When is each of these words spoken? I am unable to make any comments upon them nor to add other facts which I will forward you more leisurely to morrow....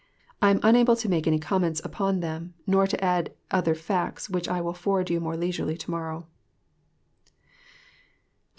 I 0.41 0.49
am 0.49 0.59
unable 0.63 0.95
to 0.95 1.07
make 1.07 1.27
any 1.27 1.37
comments 1.37 1.79
upon 1.85 2.21
them 2.21 2.55
nor 2.65 2.87
to 2.87 3.03
add 3.03 3.33
other 3.51 3.75
facts 3.75 4.31
which 4.31 4.49
I 4.49 4.59
will 4.59 4.73
forward 4.73 5.11
you 5.11 5.19
more 5.19 5.37
leisurely 5.37 5.77
to 5.77 5.91
morrow.... 5.91 6.25